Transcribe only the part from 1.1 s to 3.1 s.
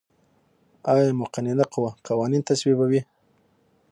مقننه قوه قوانین تصویبوي؟